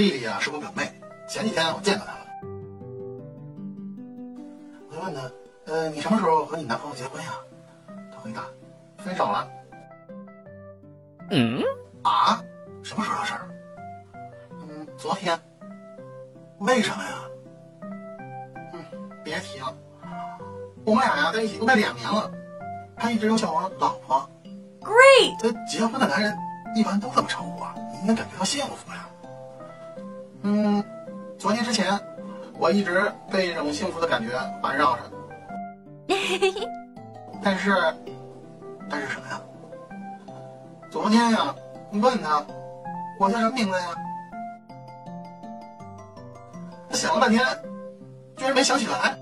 [0.00, 0.90] 丽丽啊是我表妹，
[1.28, 2.20] 前几天我见到她了。
[4.88, 5.30] 我就问她，
[5.66, 7.32] 呃，你什么时候和你男朋友结婚呀？
[8.10, 8.46] 她回答，
[8.96, 9.46] 分手了。
[11.30, 11.62] 嗯？
[12.02, 12.42] 啊？
[12.82, 13.46] 什么时候的事儿？
[14.62, 15.38] 嗯，昨天。
[16.60, 17.10] 为什么呀？
[18.72, 18.82] 嗯，
[19.22, 19.76] 别提了。
[20.86, 22.32] 我们俩呀在一起都快两年了，
[22.96, 24.26] 他一直都叫我老婆。
[24.80, 25.38] Great！
[25.38, 26.34] 这结婚的男人
[26.74, 29.06] 一般都这么称呼啊，你应该感觉到幸福呀。
[29.19, 29.19] 嗯，
[31.50, 31.98] 昨天之前，
[32.60, 35.02] 我一直被这种幸福的感觉环绕着。
[37.42, 37.74] 但是，
[38.88, 39.40] 但是什么呀？
[40.92, 41.52] 昨天呀，
[41.90, 42.40] 你问他，
[43.18, 43.86] 我叫什么名字呀？
[46.88, 47.44] 他想了半天，
[48.36, 49.18] 居然没想起来。